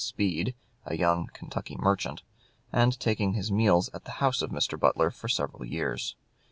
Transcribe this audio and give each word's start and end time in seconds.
Speed, 0.03 0.55
a 0.83 0.97
young 0.97 1.29
Kentucky 1.31 1.75
merchant, 1.77 2.23
and 2.73 2.99
taking 2.99 3.33
his 3.33 3.51
meals 3.51 3.87
at 3.93 4.03
the 4.05 4.13
house 4.17 4.41
of 4.41 4.49
Mr. 4.49 4.75
Butler 4.79 5.11
for 5.11 5.27
several 5.27 5.63
years. 5.63 6.15